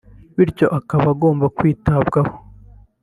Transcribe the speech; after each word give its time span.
bityo 0.35 0.67
akaba 0.79 1.07
agomba 1.13 1.45
kwitabwaho 1.57 2.33